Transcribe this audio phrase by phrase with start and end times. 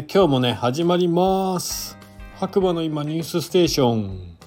[0.00, 1.98] えー、今日もね始まります。
[2.36, 4.38] 白馬の今ニュースステーション。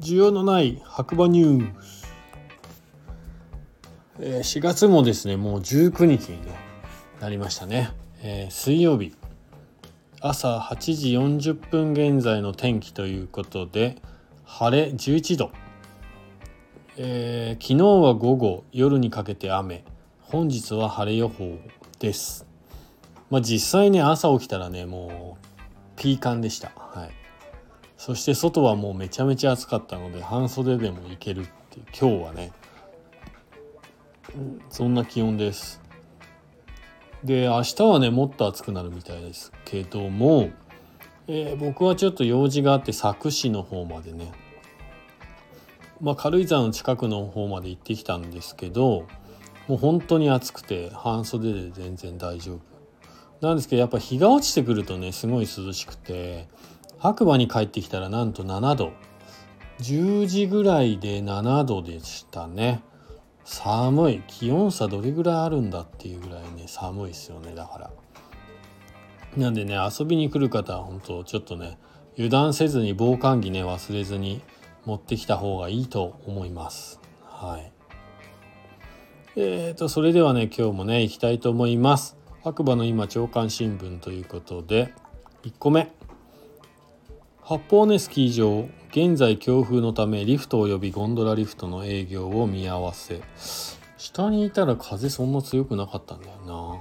[0.00, 2.06] 需要のない白馬ニュース、
[4.20, 6.52] えー、4月もですねもう19日に、ね、
[7.20, 7.90] なりましたね、
[8.22, 9.16] えー、水曜日。
[10.20, 13.96] 朝8時40分現在の天気ということで
[14.44, 15.50] 晴れ11度、
[16.96, 19.82] えー、昨日は午後夜にかけて雨。
[20.20, 21.58] 本日は晴れ予報
[21.98, 22.51] です。
[23.32, 25.46] まあ実際ね朝起きたらねもう
[25.96, 26.70] ピーカンでした。
[26.76, 27.10] はい。
[27.96, 32.52] そして外はもうめちゃめちゃ暑かったので半袖でもいけるっていう今日はね、
[34.68, 35.80] そんな気温です。
[37.24, 40.50] で明日はねもっと暑くなるみたいですけども、
[41.26, 44.30] えー、僕はちょっと用事があって佐久市の方までね。
[46.02, 49.06] まあ、軽井沢の近くの方まで行ってきたんですけど
[49.68, 52.72] もう本当に暑くて半袖で全然大丈夫。
[53.42, 56.48] なんですけどやっぱ日が落ちてくるとねすごい涼しくて
[56.98, 58.92] 白馬に帰ってきたらなんと7度。
[59.80, 62.82] 10時ぐらいで7度でしたね。
[63.44, 64.22] 寒い。
[64.28, 67.90] 気温差どれぐらいあるんだっていうぐらいね寒いですよねだから。
[69.36, 71.78] なんでね遊びに来る方は本当ちょっとね
[72.14, 74.42] 油断せずに防寒着ね忘れずに
[74.84, 77.00] 持ってきた方がいいと思います。
[77.24, 77.72] はい。
[79.34, 82.21] えーと、それではね今日もね行きたいと思います。
[82.44, 84.92] 白馬の今朝刊新聞ということで
[85.44, 85.92] 1個目。
[87.40, 93.22] 八方根スキー場現在強風のためリフト及びゴンドラリフトの営業を見合わせ。
[93.96, 96.80] 下にいたら風そんな強くなかったんだよな。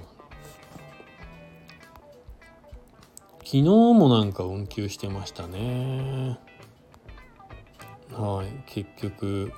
[3.44, 6.40] 昨日もなんか運休してましたね。
[8.14, 9.54] はい結局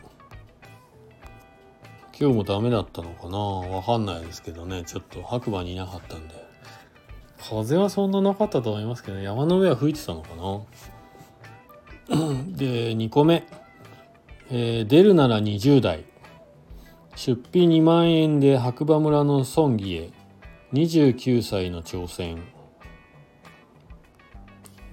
[2.23, 3.37] 今日もダメだったのかな？
[3.37, 4.85] わかんないですけどね。
[4.85, 6.35] ちょっと白馬にいなかったんで。
[7.37, 10.29] 風はそんななかったと思いますけど山の上は吹いてたのか
[12.07, 12.31] な？
[12.55, 13.45] で2個目、
[14.49, 16.05] えー、出るなら20代。
[17.17, 20.11] 出費2万円で白馬村の村議へ。
[20.71, 22.41] 29歳の挑戦。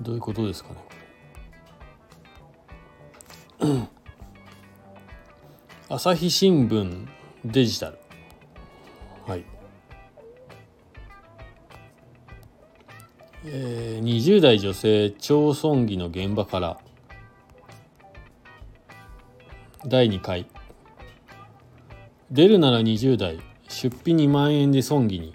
[0.01, 0.71] どういうことですか
[3.61, 3.89] ね？
[5.89, 7.20] 朝日新聞。
[7.45, 7.99] デジタル。
[9.27, 9.45] はい。
[13.47, 16.79] えー、20代女性町村議の現場から。
[19.87, 20.47] 第2回。
[22.31, 23.39] 出るなら20代。
[23.69, 25.33] 出費2万円で村議に。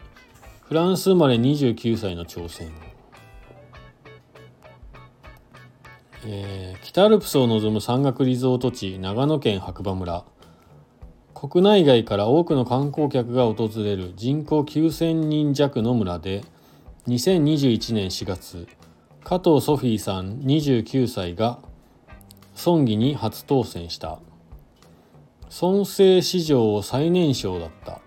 [0.61, 2.71] フランス生まれ29歳の挑戦
[6.27, 10.25] えー、北アルプスを望む山岳リゾート地長野県白馬村。
[11.35, 16.45] 国内外から多くの観光客が訪れる人口9000人弱の村で
[17.07, 18.67] 2021年4月
[19.25, 21.59] 加藤ソフィーさん29歳が
[22.55, 24.19] 村議に初当選した。
[25.49, 27.99] 村政史上最年少だった。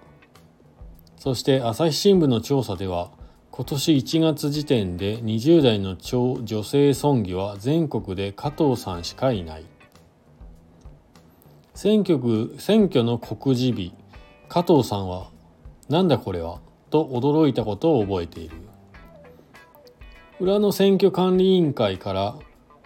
[1.19, 3.11] そして朝日新聞の調査では
[3.51, 9.65] 今年1月時点で20代の女性村議は全国で加藤さんしかいない。
[11.81, 13.95] 選挙区選挙の告示日
[14.49, 15.31] 加藤さんは
[15.89, 16.59] 「なんだこれは?」
[16.91, 18.57] と驚いたことを覚えている
[20.41, 22.35] 裏の選挙管理委員会から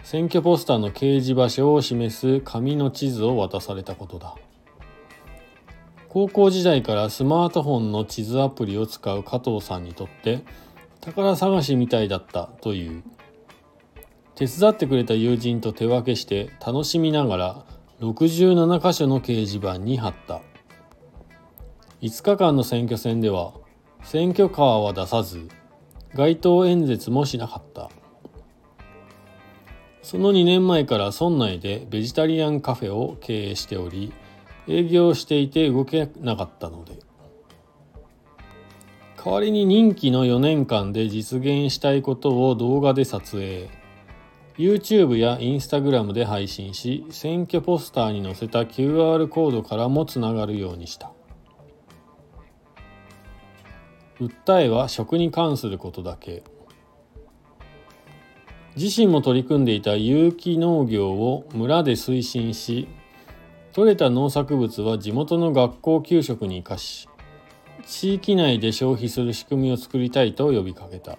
[0.03, 4.35] 選挙ポスターの掲示場所を示す紙の地図を渡されたことだ
[6.07, 10.43] 高校時代からスマートフォンの地図アプリを使う加藤さんにとって
[11.01, 13.03] 宝探しみたいだったという
[14.35, 17.72] 手伝ってくれた友人と手分けして楽しみながら
[18.03, 20.41] 67箇所の掲示板に貼った。
[22.01, 23.53] 5日間の選挙戦では
[24.03, 25.47] 選挙カーは出さず
[26.13, 27.89] 街頭演説もしなかった。
[30.01, 34.11] その2年前から村内でベジタリアンカフェを経営しており
[34.67, 36.99] 営業していて動けなかったので。
[39.23, 43.69] 代わりに任期の4年間で実現したいことを動画で撮影。
[44.57, 51.11] YouTube や Instagram で配信し選挙ポスターに載せた QR コードからもつながるようにした
[54.19, 56.43] 訴えは食に関することだけ
[58.75, 62.87] 自身も取り組んでいた有機農業を村で推進し
[63.71, 67.09] 取れた農作物は地元の学校給食に生かし
[67.85, 71.17] 地域内で消費する仕組みを作りたいと呼びかけた。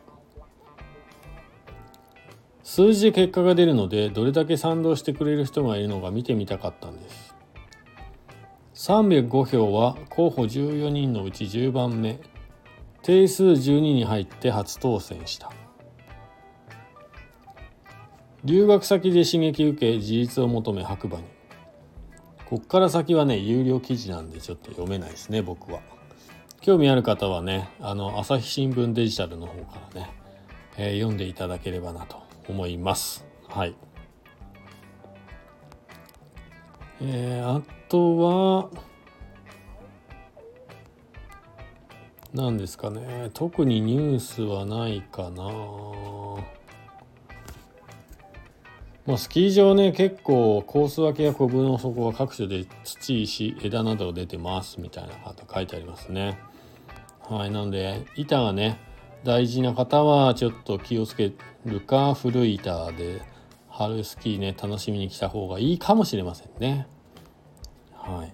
[2.64, 7.34] 数字で結果が出るのでどれだけ賛同してくれる人がいるのか見てみたかったんです。
[8.74, 12.18] 305票は候補14人のうち10番目。
[13.02, 15.52] 定数12に入って初当選した。
[18.44, 21.24] 留学先で刺激受け事実を求め白馬に。
[22.46, 25.80] こっから先はね有料記事なんでちょっと読めないですね僕は。
[26.62, 30.10] 興味ある方はねあの朝日新聞デジタルの方からね、
[30.78, 32.24] えー、読んでいただければなと。
[32.48, 33.26] 思います。
[33.48, 33.74] はい。
[37.00, 38.70] えー、あとは
[42.32, 43.30] 何ですかね。
[43.32, 45.44] 特にニュースはないかな。
[49.06, 56.38] まあ、スキー場ね結構コース分けやコブの底は各所で土石枝など出てますみたいなこと書いてありますね。
[57.28, 57.50] はい。
[57.50, 58.78] なので板がね
[59.24, 61.32] 大事な方はちょっと気をつけ
[61.64, 63.22] るか古い板で
[63.68, 66.86] 春スキーね楽しみに来た方がいいかもしれませんね。
[67.94, 68.32] はい、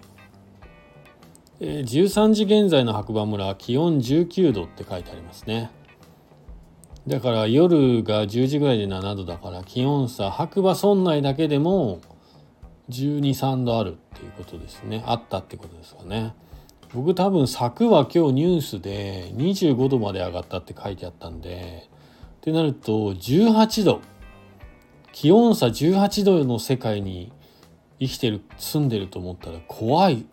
[1.61, 5.71] え、13時現在の白馬村気温19度って書いてありますね。
[7.07, 12.01] だから夜が10時ぐらいで7度だから気温差白馬村内だけでも
[12.91, 15.05] 123度あるっていうことですね。
[15.07, 16.35] あったってことですかね。
[16.93, 21.89] 僕多分柵は今日ニュースで25度まで上がったって書いてあったんで
[22.39, 24.01] ってなると18度
[25.13, 27.33] 気温差18度の世界に
[28.01, 30.27] 生きてる住んでると思ったら怖い。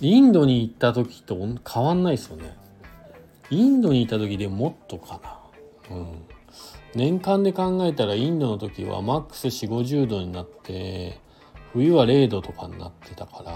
[0.00, 2.56] インドに行った時と変わんないですよね。
[3.50, 5.20] インドにいた時でもっとか
[5.90, 5.96] な。
[5.96, 6.24] うん、
[6.94, 11.20] 年間で考えたらインドの時はマックス4 5 0度になって
[11.72, 13.52] 冬は0度とかになってたから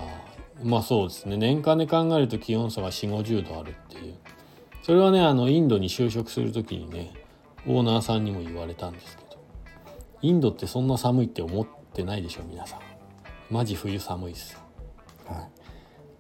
[0.63, 1.37] まあそうですね。
[1.37, 4.15] 年間で考えると気温差が4 5 0度あるっていう。
[4.83, 7.13] それはねあのインドに就職する時にね
[7.67, 9.27] オーナーさんにも言われたんですけど。
[10.23, 12.81] インドってそんな寒いって思ってないでしょ皆さん。
[13.51, 14.55] マジ冬寒いっす。
[14.55, 14.61] よ、
[15.27, 15.51] はい、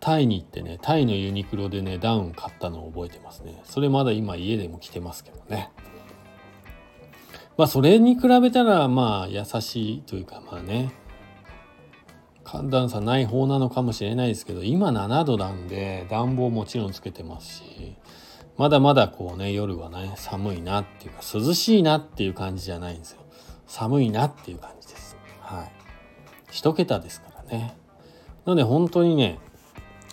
[0.00, 3.60] タイに行ってねタイのユニクロでねダウン買ったのを覚えてますね。
[3.64, 5.70] それまだ今家でも着てますけどね。
[7.56, 10.92] まあそれに比べたらまあ優しいというかまあね
[12.56, 17.96] 寒暖差ない方なのかもしれないですけど今7度なんで暖房もちろんつけてますし
[18.56, 23.18] まだまだこうね夜はね寒いなっていうか涼しいなっていう感じじゃないんですよ。
[23.66, 25.16] 寒いなっていう感じです。
[25.40, 25.72] はい。
[26.50, 27.76] 一桁ですからね。
[28.46, 29.38] なので本当にね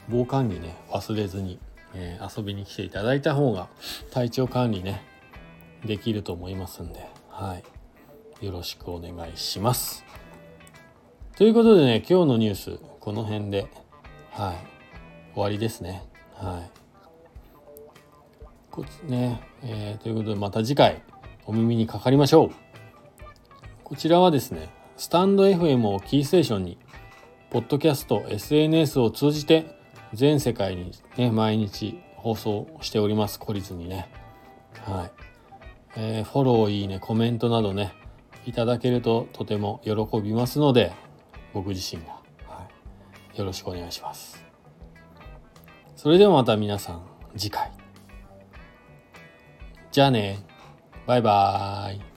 [0.09, 1.57] 防寒着ね忘れずに、
[1.93, 3.69] えー、遊びに来ていただいた方が
[4.11, 5.05] 体調管理ね
[5.85, 7.55] できると思いますんでは
[8.41, 8.45] い。
[8.45, 10.03] よろしくお願いします。
[11.35, 13.67] ということでね今日のニュースこの辺で
[14.31, 16.03] はい終わりですね。
[16.35, 16.71] はい。
[18.69, 21.01] こね、えー、ということでまた次回
[21.45, 22.49] お耳にかかりましょう。
[23.83, 26.77] こちらはですねスタンド FM をキーステーションに
[27.49, 29.75] ポッドキャスト SNS を通じて
[30.13, 34.07] 全世界にね毎日放送しております懲りずにね。
[34.85, 35.11] はい。
[35.95, 37.93] えー、フォロー、いいね、コメントなどね、
[38.45, 40.91] いただけるととても喜びますので、
[41.53, 42.13] 僕自身が、
[42.47, 42.67] は
[43.33, 44.43] い、よろしくお願いします。
[45.95, 47.03] それではまた皆さん、
[47.37, 47.71] 次回。
[49.91, 50.39] じゃあね、
[51.05, 52.12] バイバーイ。